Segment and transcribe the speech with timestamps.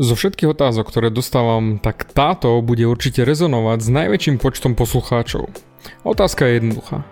[0.00, 5.52] Zo všetkých otázok, ktoré dostávam, tak táto bude určite rezonovať s najväčším počtom poslucháčov.
[6.00, 7.04] Otázka je jednoduchá.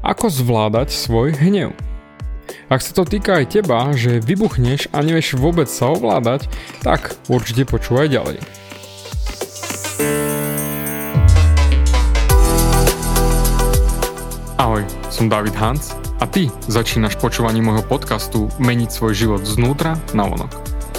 [0.00, 1.76] Ako zvládať svoj hnev?
[2.72, 6.48] Ak sa to týka aj teba, že vybuchneš a nevieš vôbec sa ovládať,
[6.80, 8.40] tak určite počúvaj ďalej.
[14.56, 14.80] Ahoj,
[15.12, 20.73] som David Hans a ty začínaš počúvanie môjho podcastu Meniť svoj život znútra na vonok.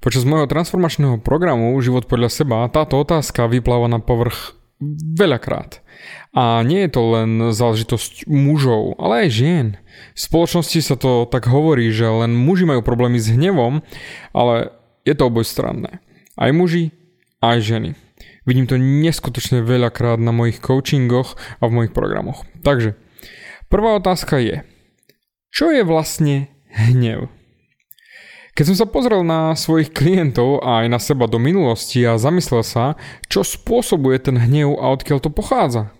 [0.00, 4.56] Počas môjho transformačného programu Život podľa seba táto otázka vypláva na povrch
[5.12, 5.84] veľakrát.
[6.32, 9.66] A nie je to len záležitosť mužov, ale aj žien.
[10.16, 13.84] V spoločnosti sa to tak hovorí, že len muži majú problémy s hnevom,
[14.32, 14.72] ale
[15.04, 16.00] je to obojstranné.
[16.32, 16.96] Aj muži,
[17.44, 17.92] aj ženy.
[18.48, 22.48] Vidím to neskutočne veľakrát na mojich coachingoch a v mojich programoch.
[22.64, 22.96] Takže,
[23.68, 24.64] prvá otázka je,
[25.52, 27.28] čo je vlastne hnev?
[28.54, 32.66] Keď som sa pozrel na svojich klientov a aj na seba do minulosti a zamyslel
[32.66, 32.98] sa,
[33.30, 35.94] čo spôsobuje ten hnev a odkiaľ to pochádza.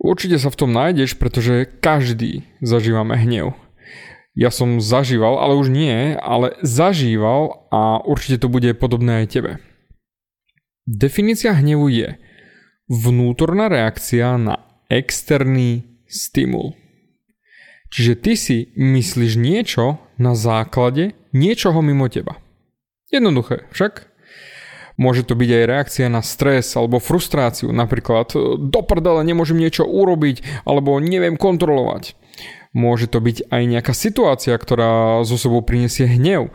[0.00, 3.52] Určite sa v tom nájdeš, pretože každý zažívame hnev.
[4.32, 9.52] Ja som zažíval, ale už nie, ale zažíval a určite to bude podobné aj tebe.
[10.88, 12.16] Definícia hnevu je
[12.88, 16.72] vnútorná reakcia na externý stimul.
[17.90, 22.38] Čiže ty si myslíš niečo na základe niečoho mimo teba.
[23.10, 24.06] Jednoduché, však?
[25.00, 30.66] Môže to byť aj reakcia na stres alebo frustráciu, napríklad do prdele nemôžem niečo urobiť
[30.68, 32.20] alebo neviem kontrolovať.
[32.76, 36.52] Môže to byť aj nejaká situácia, ktorá zo sebou prinesie hnev.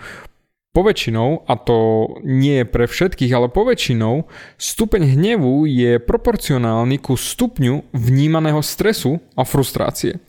[0.78, 1.78] Poväčšinou, a to
[2.22, 4.28] nie je pre všetkých, ale poväčšinou,
[4.60, 10.20] stupeň hnevu je proporcionálny ku stupňu vnímaného stresu a frustrácie.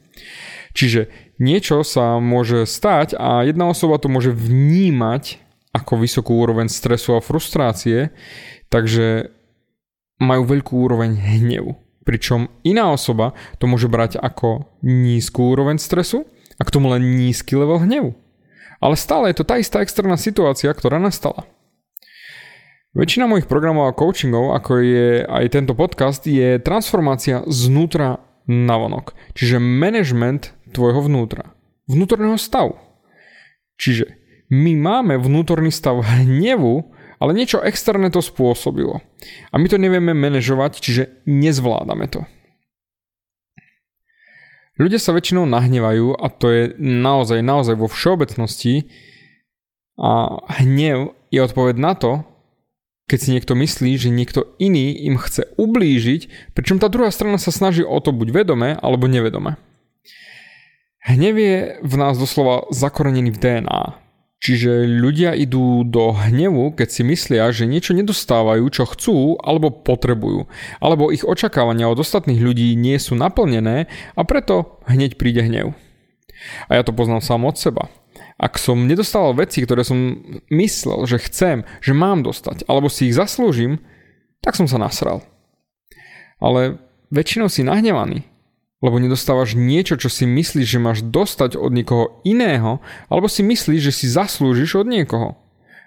[0.70, 5.40] Čiže niečo sa môže stať a jedna osoba to môže vnímať
[5.76, 8.14] ako vysokú úroveň stresu a frustrácie,
[8.72, 9.28] takže
[10.16, 11.76] majú veľkú úroveň hnevu.
[12.06, 16.24] Pričom iná osoba to môže brať ako nízku úroveň stresu
[16.56, 18.16] a k tomu len nízky level hnevu.
[18.80, 21.44] Ale stále je to tá istá externá situácia, ktorá nastala.
[22.96, 29.12] Väčšina mojich programov a coachingov, ako je aj tento podcast, je transformácia znútra na vonok.
[29.36, 31.56] Čiže management tvojho vnútra.
[31.88, 32.76] Vnútorného stavu.
[33.80, 34.12] Čiže
[34.52, 39.00] my máme vnútorný stav hnevu, ale niečo externé to spôsobilo.
[39.50, 42.28] A my to nevieme manažovať, čiže nezvládame to.
[44.76, 48.92] Ľudia sa väčšinou nahnevajú a to je naozaj, naozaj vo všeobecnosti
[49.96, 52.20] a hnev je odpoveď na to,
[53.08, 57.48] keď si niekto myslí, že niekto iný im chce ublížiť, pričom tá druhá strana sa
[57.48, 59.56] snaží o to buď vedome alebo nevedome.
[61.06, 61.56] Hnev je
[61.86, 63.82] v nás doslova zakorenený v DNA.
[64.42, 70.50] Čiže ľudia idú do hnevu, keď si myslia, že niečo nedostávajú, čo chcú alebo potrebujú,
[70.82, 73.86] alebo ich očakávania od ostatných ľudí nie sú naplnené
[74.18, 75.78] a preto hneď príde hnev.
[76.68, 77.88] A ja to poznám sám od seba.
[78.36, 80.20] Ak som nedostával veci, ktoré som
[80.52, 83.80] myslel, že chcem, že mám dostať, alebo si ich zaslúžim,
[84.44, 85.24] tak som sa nasral.
[86.42, 86.76] Ale
[87.08, 88.28] väčšinou si nahnevaný,
[88.84, 93.80] lebo nedostávaš niečo, čo si myslíš, že máš dostať od niekoho iného, alebo si myslíš,
[93.80, 95.36] že si zaslúžiš od niekoho.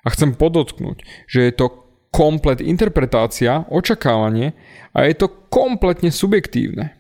[0.01, 4.57] A chcem podotknúť, že je to komplet interpretácia, očakávanie
[4.97, 6.97] a je to kompletne subjektívne.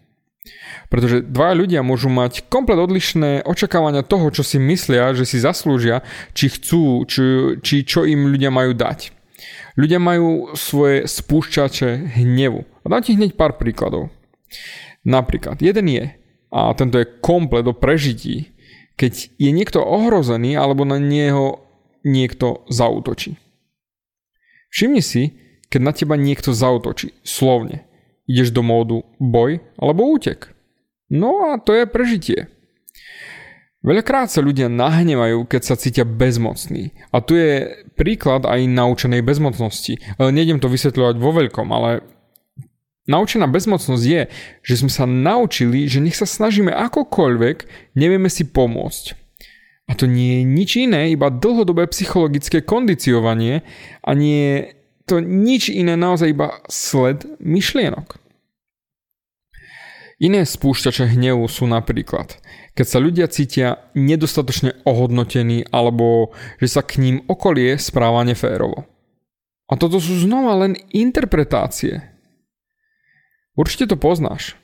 [0.89, 6.01] Pretože dva ľudia môžu mať komplet odlišné očakávania toho, čo si myslia, že si zaslúžia,
[6.33, 9.13] či chcú, či, či čo im ľudia majú dať.
[9.77, 12.65] Ľudia majú svoje spúšťače hnevu.
[12.65, 14.09] A dám ti hneď pár príkladov.
[15.09, 16.05] Napríklad, jeden je,
[16.53, 18.53] a tento je komplet o prežití,
[18.93, 21.65] keď je niekto ohrozený alebo na neho
[22.05, 23.41] niekto zautočí.
[24.69, 25.33] Všimni si,
[25.73, 27.89] keď na teba niekto zautočí, slovne.
[28.29, 30.53] Ideš do módu boj alebo útek.
[31.09, 32.39] No a to je prežitie.
[33.81, 36.93] Veľakrát sa ľudia nahnevajú, keď sa cítia bezmocní.
[37.15, 39.97] A tu je príklad aj naučenej bezmocnosti.
[40.19, 42.03] Nejdem to vysvetľovať vo veľkom, ale
[43.09, 44.21] naučená bezmocnosť je,
[44.61, 47.57] že sme sa naučili, že nech sa snažíme akokoľvek,
[47.97, 49.17] nevieme si pomôcť.
[49.89, 53.65] A to nie je nič iné, iba dlhodobé psychologické kondiciovanie
[54.05, 54.57] a nie je
[55.09, 58.21] to nič iné, naozaj iba sled myšlienok.
[60.19, 62.37] Iné spúšťače hnevu sú napríklad,
[62.77, 68.85] keď sa ľudia cítia nedostatočne ohodnotení alebo že sa k ním okolie správa neférovo.
[69.71, 72.18] A toto sú znova len interpretácie.
[73.59, 74.55] Určite to poznáš.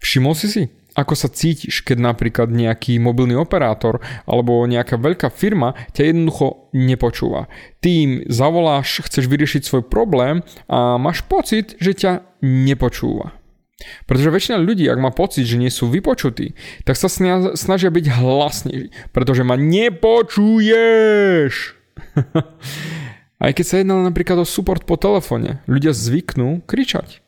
[0.00, 0.62] Všimol si si,
[0.96, 7.52] ako sa cítiš, keď napríklad nejaký mobilný operátor alebo nejaká veľká firma ťa jednoducho nepočúva.
[7.84, 10.40] Ty im zavoláš, chceš vyriešiť svoj problém
[10.72, 13.36] a máš pocit, že ťa nepočúva.
[14.08, 16.56] Pretože väčšina ľudí, ak má pocit, že nie sú vypočutí,
[16.88, 21.52] tak sa snažia byť hlasní, pretože ma nepočuješ.
[23.44, 27.20] Aj keď sa jedná napríklad o support po telefóne, ľudia zvyknú kričať.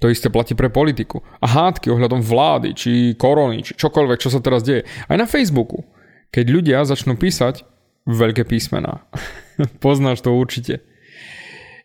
[0.00, 1.20] To isté platí pre politiku.
[1.40, 4.88] A hádky ohľadom vlády, či korony, či čokoľvek, čo sa teraz deje.
[5.08, 5.84] Aj na Facebooku.
[6.32, 7.68] Keď ľudia začnú písať
[8.08, 9.04] veľké písmená.
[9.84, 10.80] Poznáš to určite.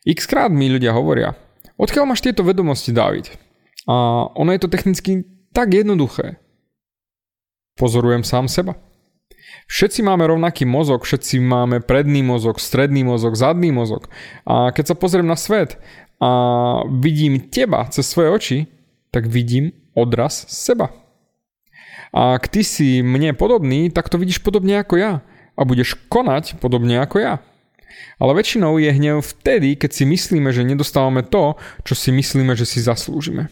[0.08, 1.36] X krát mi ľudia hovoria,
[1.76, 3.28] Odkiaľ máš tieto vedomosti, David?
[3.86, 6.40] A ono je to technicky tak jednoduché.
[7.76, 8.80] Pozorujem sám seba.
[9.68, 14.08] Všetci máme rovnaký mozog, všetci máme predný mozog, stredný mozog, zadný mozog.
[14.48, 15.76] A keď sa pozriem na svet
[16.22, 16.30] a
[16.88, 18.58] vidím teba cez svoje oči,
[19.12, 20.92] tak vidím odraz seba.
[22.16, 25.14] A ak ty si mne podobný, tak to vidíš podobne ako ja.
[25.56, 27.34] A budeš konať podobne ako ja.
[28.20, 32.68] Ale väčšinou je hnev vtedy, keď si myslíme, že nedostávame to, čo si myslíme, že
[32.68, 33.52] si zaslúžime.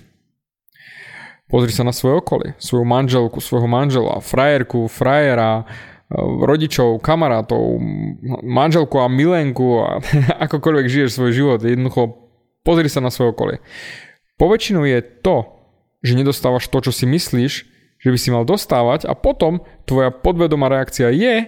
[1.51, 5.67] Pozri sa na svoje okolie, svoju manželku, svojho manžela, frajerku, frajera,
[6.47, 7.83] rodičov, kamarátov,
[8.43, 9.99] manželku a milenku a
[10.47, 11.59] akokoľvek žiješ svoj život.
[11.59, 12.22] Jednoducho
[12.63, 13.57] pozri sa na svoje okolie.
[14.39, 15.47] Poväčšinou je to,
[16.03, 17.53] že nedostávaš to, čo si myslíš,
[18.03, 21.47] že by si mal dostávať a potom tvoja podvedomá reakcia je,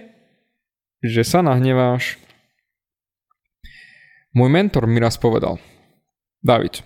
[1.04, 2.16] že sa nahneváš.
[4.32, 5.60] Môj mentor mi raz povedal,
[6.40, 6.80] David,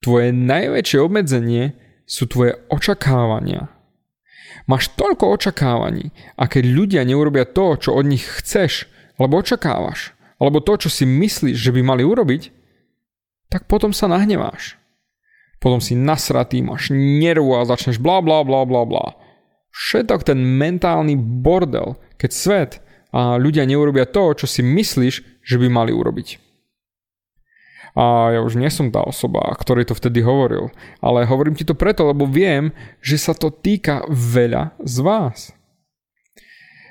[0.00, 3.72] tvoje najväčšie obmedzenie sú tvoje očakávania.
[4.64, 8.88] Máš toľko očakávaní a keď ľudia neurobia to, čo od nich chceš,
[9.20, 12.63] alebo očakávaš, alebo to, čo si myslíš, že by mali urobiť,
[13.48, 14.76] tak potom sa nahneváš.
[15.62, 19.16] Potom si nasratý, máš nervu a začneš bla bla bla bla bla.
[19.74, 22.72] Všetok ten mentálny bordel, keď svet
[23.14, 26.44] a ľudia neurobia to, čo si myslíš, že by mali urobiť.
[27.94, 30.74] A ja už nie som tá osoba, ktorý to vtedy hovoril.
[30.98, 35.54] Ale hovorím ti to preto, lebo viem, že sa to týka veľa z vás.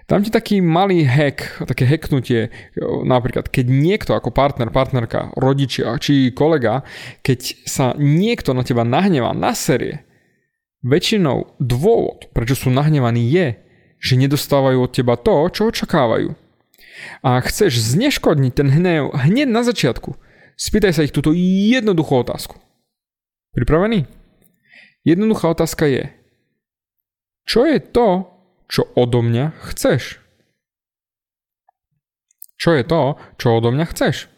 [0.04, 2.52] Dám ti taký malý hack, také hacknutie,
[3.08, 6.84] napríklad keď niekto ako partner, partnerka, rodičia či kolega,
[7.24, 10.04] keď sa niekto na teba nahnevá na série,
[10.84, 13.56] väčšinou dôvod, prečo sú nahnevaní je,
[14.04, 16.36] že nedostávajú od teba to, čo očakávajú.
[17.24, 20.20] A chceš zneškodniť ten hnev hneď na začiatku,
[20.54, 22.62] Spýtaj sa ich túto jednoduchú otázku.
[23.58, 24.06] Pripravený?
[25.04, 26.14] Jednoduchá otázka je,
[27.44, 28.33] čo je to,
[28.68, 30.24] čo odo mňa chceš?
[32.58, 34.32] Čo je to, čo odo mňa chceš?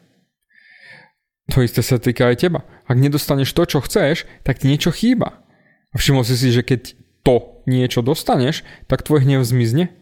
[1.54, 2.66] To isté sa týka aj teba.
[2.90, 5.46] Ak nedostaneš to, čo chceš, tak ti niečo chýba.
[5.94, 9.94] A všimol si si, že keď to niečo dostaneš, tak tvoj hnev zmizne?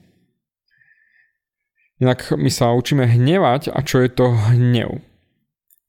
[2.00, 5.04] Inak my sa učíme hnevať a čo je to hnev?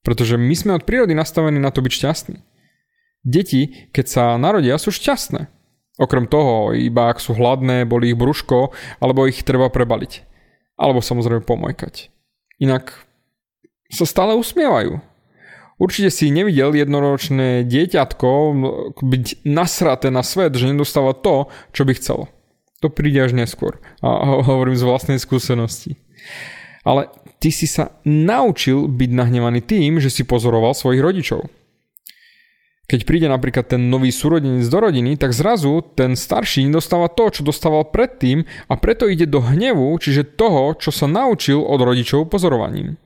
[0.02, 2.38] Pretože my sme od prírody nastavení na to byť šťastní.
[3.24, 5.53] Deti, keď sa narodia, sú šťastné.
[5.94, 10.26] Okrem toho, iba ak sú hladné, boli ich brúško, alebo ich treba prebaliť.
[10.74, 12.10] Alebo samozrejme pomojkať.
[12.58, 13.06] Inak
[13.94, 14.98] sa stále usmievajú.
[15.78, 18.30] Určite si nevidel jednoročné dieťatko
[19.02, 22.30] byť nasraté na svet, že nedostáva to, čo by chcelo.
[22.82, 23.82] To príde až neskôr.
[24.02, 25.98] A hovorím z vlastnej skúsenosti.
[26.86, 27.10] Ale
[27.42, 31.46] ty si sa naučil byť nahnevaný tým, že si pozoroval svojich rodičov.
[32.84, 37.40] Keď príde napríklad ten nový súrodenec do rodiny, tak zrazu ten starší dostáva to, čo
[37.40, 43.00] dostával predtým a preto ide do hnevu, čiže toho, čo sa naučil od rodičov pozorovaním.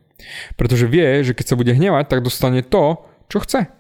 [0.59, 3.71] Pretože vie, že keď sa bude hnevať, tak dostane to, čo chce.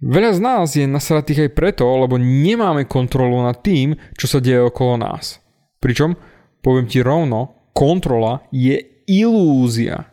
[0.00, 4.64] Veľa z nás je nasratých aj preto, lebo nemáme kontrolu nad tým, čo sa deje
[4.64, 5.38] okolo nás.
[5.78, 6.18] Pričom,
[6.64, 10.10] poviem ti rovno, kontrola je ilúzia.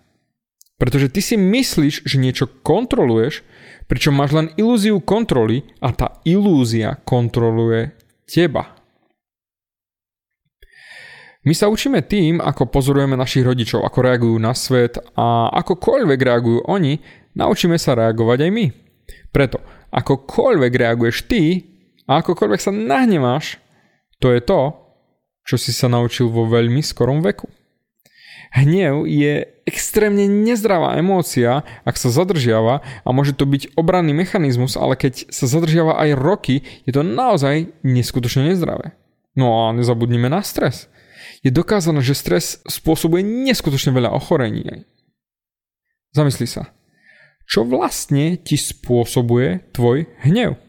[0.78, 3.42] Pretože ty si myslíš, že niečo kontroluješ,
[3.88, 7.96] pričom máš len ilúziu kontroly a tá ilúzia kontroluje
[8.28, 8.76] teba.
[11.48, 16.60] My sa učíme tým, ako pozorujeme našich rodičov, ako reagujú na svet a akokoľvek reagujú
[16.68, 17.00] oni,
[17.40, 18.66] naučíme sa reagovať aj my.
[19.32, 19.64] Preto,
[19.96, 21.64] akokoľvek reaguješ ty
[22.04, 23.64] a akokoľvek sa nahneváš,
[24.20, 24.76] to je to,
[25.48, 27.48] čo si sa naučil vo veľmi skorom veku.
[28.56, 34.96] Hnev je extrémne nezdravá emócia, ak sa zadržiava a môže to byť obranný mechanizmus, ale
[34.96, 38.96] keď sa zadržiava aj roky, je to naozaj neskutočne nezdravé.
[39.36, 40.88] No a nezabudnime na stres
[41.46, 44.88] je dokázané, že stres spôsobuje neskutočne veľa ochorení.
[46.16, 46.74] Zamysli sa.
[47.48, 50.60] Čo vlastne ti spôsobuje tvoj hnev?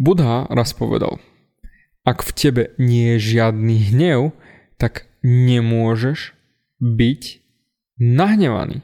[0.00, 1.20] Budha raz povedal,
[2.04, 4.32] ak v tebe nie je žiadny hnev,
[4.80, 6.32] tak nemôžeš
[6.80, 7.22] byť
[8.00, 8.80] nahnevaný.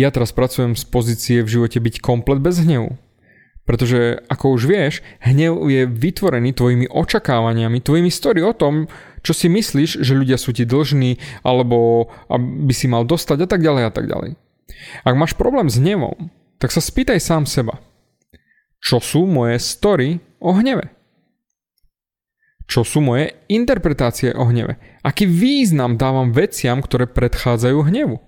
[0.00, 2.96] Ja teraz pracujem z pozície v živote byť komplet bez hnevu.
[3.68, 8.88] Pretože, ako už vieš, hnev je vytvorený tvojimi očakávaniami, tvojimi story o tom,
[9.20, 13.60] čo si myslíš, že ľudia sú ti dlžní, alebo by si mal dostať a tak
[13.60, 14.40] ďalej a tak ďalej.
[15.04, 17.78] Ak máš problém s hnevom, tak sa spýtaj sám seba.
[18.80, 20.99] Čo sú moje story o hneve?
[22.70, 24.78] Čo sú moje interpretácie o hneve?
[25.02, 28.22] Aký význam dávam veciam, ktoré predchádzajú hnevu?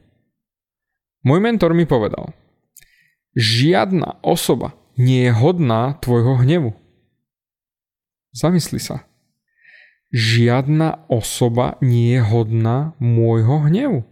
[1.23, 2.35] Môj mentor mi povedal,
[3.39, 6.75] žiadna osoba nie je hodná tvojho hnevu.
[8.35, 9.07] Zamysli sa.
[10.11, 14.03] Žiadna osoba nie je hodná môjho hnevu.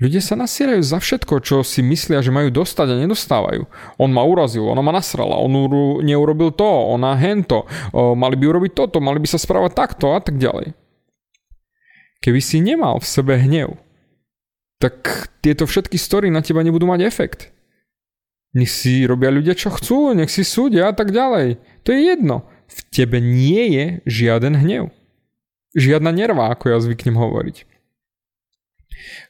[0.00, 3.68] Ľudia sa nasierajú za všetko, čo si myslia, že majú dostať a nedostávajú.
[4.00, 5.52] On ma urazil, ona ma nasrala, on
[6.00, 10.40] neurobil to, ona hento, mali by urobiť toto, mali by sa správať takto a tak
[10.40, 10.72] ďalej.
[12.24, 13.76] Keby si nemal v sebe hnev,
[14.80, 17.52] tak tieto všetky story na teba nebudú mať efekt.
[18.56, 21.60] Nech si robia ľudia, čo chcú, nech si súdia a tak ďalej.
[21.84, 22.48] To je jedno.
[22.66, 24.90] V tebe nie je žiaden hnev.
[25.76, 27.69] Žiadna nerva, ako ja zvyknem hovoriť.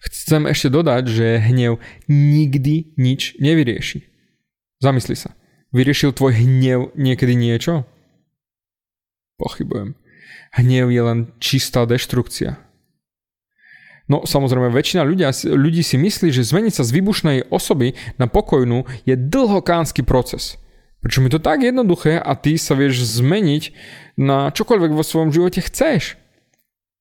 [0.05, 4.07] Chcem ešte dodať, že hnev nikdy nič nevyrieši.
[4.81, 5.37] Zamysli sa.
[5.71, 7.87] Vyriešil tvoj hnev niekedy niečo?
[9.39, 9.95] Pochybujem.
[10.57, 12.59] Hnev je len čistá deštrukcia.
[14.11, 18.83] No samozrejme, väčšina ľudia, ľudí si myslí, že zmeniť sa z výbušnej osoby na pokojnú
[19.07, 20.59] je dlhokánsky proces.
[20.99, 23.73] Pričom je to tak jednoduché a ty sa vieš zmeniť
[24.19, 26.19] na čokoľvek vo svojom živote chceš.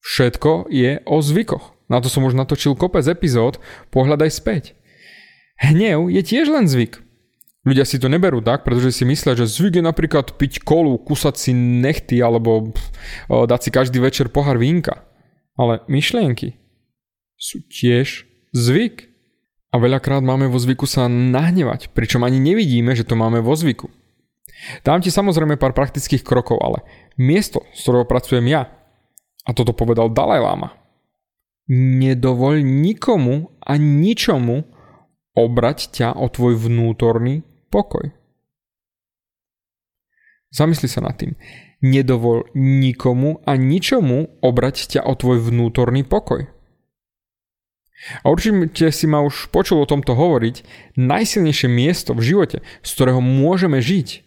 [0.06, 1.79] Všetko je o zvykoch.
[1.90, 3.58] Na to som už natočil kopec epizód,
[3.90, 4.78] pohľadaj späť.
[5.60, 7.02] Hnev je tiež len zvyk.
[7.68, 11.36] Ľudia si to neberú tak, pretože si myslia, že zvyk je napríklad piť kolu, kusať
[11.36, 12.88] si nechty alebo pff,
[13.28, 15.04] dať si každý večer pohár vínka.
[15.60, 16.56] Ale myšlienky,
[17.40, 19.08] sú tiež zvyk.
[19.70, 23.86] A veľakrát máme vo zvyku sa nahnevať, pričom ani nevidíme, že to máme vo zvyku.
[24.82, 26.82] Dám ti samozrejme pár praktických krokov, ale
[27.22, 28.66] miesto, z ktorého pracujem ja,
[29.46, 30.74] a toto povedal Dalaj Lama,
[31.70, 34.66] nedovoľ nikomu a ničomu
[35.38, 38.10] obrať ťa o tvoj vnútorný pokoj.
[40.50, 41.38] Zamysli sa nad tým.
[41.80, 46.50] Nedovol nikomu a ničomu obrať ťa o tvoj vnútorný pokoj.
[48.24, 50.64] A určite si ma už počul o tomto hovoriť,
[50.96, 54.24] najsilnejšie miesto v živote, z ktorého môžeme žiť,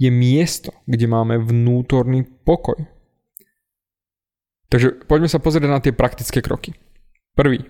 [0.00, 2.88] je miesto, kde máme vnútorný pokoj.
[4.70, 6.78] Takže poďme sa pozrieť na tie praktické kroky.
[7.34, 7.66] Prvý.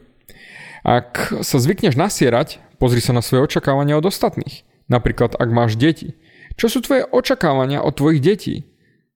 [0.85, 4.65] Ak sa zvykneš nasierať, pozri sa na svoje očakávania od ostatných.
[4.89, 6.17] Napríklad, ak máš deti.
[6.61, 8.69] Čo sú tvoje očakávania od tvojich detí?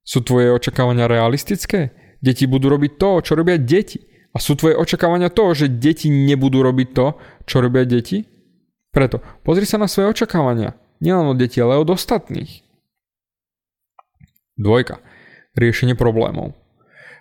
[0.05, 1.93] Sú tvoje očakávania realistické?
[2.25, 4.01] Deti budú robiť to, čo robia deti
[4.35, 7.07] a sú tvoje očakávania to, že deti nebudú robiť to,
[7.45, 8.27] čo robia deti?
[8.91, 10.75] Preto pozri sa na svoje očakávania.
[10.99, 12.65] Nielen od detí, ale od ostatných.
[14.57, 15.03] Dvojka.
[15.55, 16.55] Riešenie problémov.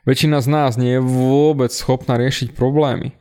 [0.04, 3.16] Väčšina z nás nie je vôbec schopná riešiť problémy.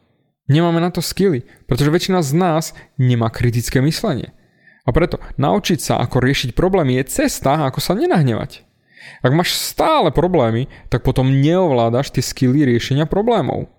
[0.51, 2.65] Nemáme na to skily, pretože väčšina z nás
[2.99, 4.35] nemá kritické myslenie.
[4.83, 8.67] A preto naučiť sa, ako riešiť problémy je cesta, ako sa nenahnevať.
[9.23, 13.71] Ak máš stále problémy, tak potom neovládaš tie skily riešenia problémov.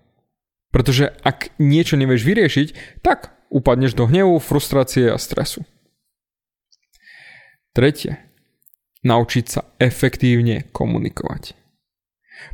[0.72, 2.68] Pretože ak niečo nevieš vyriešiť,
[3.04, 5.68] tak upadneš do hnevu, frustrácie a stresu.
[7.76, 8.18] Tretie.
[9.04, 11.63] Naučiť sa efektívne komunikovať.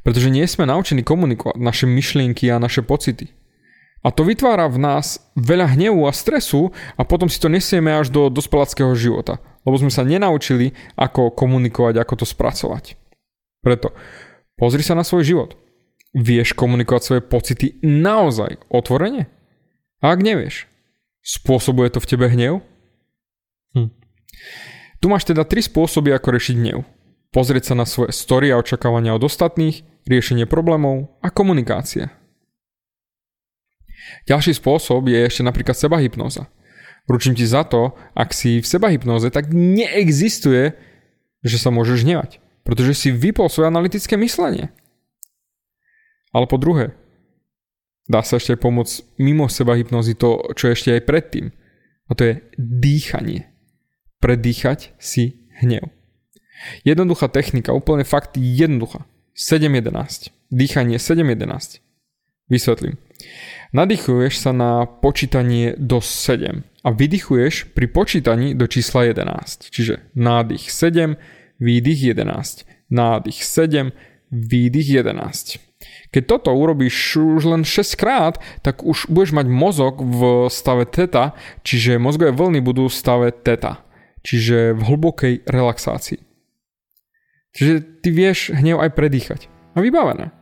[0.04, 3.32] Pretože nie sme naučení komunikovať naše myšlienky a naše pocity.
[4.00, 8.08] A to vytvára v nás veľa hnevu a stresu a potom si to nesieme až
[8.08, 12.96] do dospeláckého života, lebo sme sa nenaučili, ako komunikovať, ako to spracovať.
[13.60, 13.92] Preto
[14.56, 15.52] pozri sa na svoj život.
[16.16, 19.28] Vieš komunikovať svoje pocity naozaj otvorene?
[20.00, 20.72] A ak nevieš,
[21.20, 22.64] spôsobuje to v tebe hnev?
[23.76, 23.92] Hm.
[25.04, 26.88] Tu máš teda tri spôsoby, ako riešiť hnev.
[27.30, 32.10] Pozrieť sa na svoje story a očakávania od ostatných, riešenie problémov a komunikácia.
[34.26, 36.50] Ďalší spôsob je ešte napríklad sebahypnoza.
[37.06, 40.74] Ručím ti za to, ak si v sebahypnoze, tak neexistuje,
[41.46, 44.74] že sa môžeš hnevať, pretože si vypol svoje analytické myslenie.
[46.34, 46.98] Ale po druhé,
[48.10, 51.46] dá sa ešte pomôcť mimo seba hypnozy to, čo ešte aj predtým.
[52.10, 53.50] A to je dýchanie.
[54.18, 55.99] Predýchať si hnev.
[56.84, 59.06] Jednoduchá technika, úplne fakt jednoduchá.
[59.36, 60.36] 7.11.
[60.52, 61.80] Dýchanie 7.11.
[62.50, 62.98] Vysvetlím.
[63.70, 69.70] Nadýchuješ sa na počítanie do 7 a vydychuješ pri počítaní do čísla 11.
[69.70, 71.14] Čiže nádych 7,
[71.62, 72.66] výdych 11.
[72.90, 73.94] Nádych 7,
[74.34, 75.62] výdych 11.
[76.10, 81.38] Keď toto urobíš už len 6 krát, tak už budeš mať mozog v stave teta,
[81.62, 83.86] čiže mozgové vlny budú v stave teta,
[84.26, 86.29] čiže v hlbokej relaxácii.
[87.56, 89.50] Čiže ty vieš hnev aj predýchať.
[89.74, 90.34] A vybavené.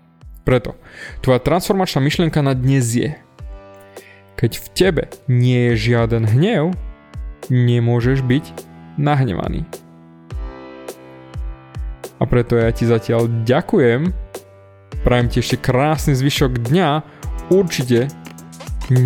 [0.48, 0.80] Preto,
[1.20, 3.12] tvoja transformačná myšlienka na dnes je
[4.38, 6.70] keď v tebe nie je žiaden hnev,
[7.50, 8.46] nemôžeš byť
[9.02, 9.66] nahnevaný.
[12.22, 14.14] A preto ja ti zatiaľ ďakujem
[15.08, 16.90] Prajem ti ešte krásny zvyšok dňa.
[17.48, 18.12] Určite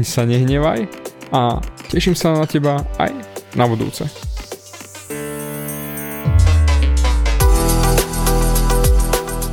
[0.02, 0.90] sa nehnevaj
[1.30, 1.62] a
[1.94, 3.14] teším sa na teba aj
[3.54, 4.31] na budúce.